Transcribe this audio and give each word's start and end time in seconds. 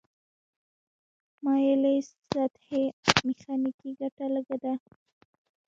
مایلې 1.43 1.95
سطحې 2.33 2.83
میخانیکي 3.25 3.89
ګټه 3.99 4.25
لږه 4.33 4.57
ده. 4.63 4.73